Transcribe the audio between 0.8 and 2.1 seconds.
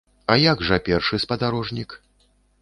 першы спадарожнік?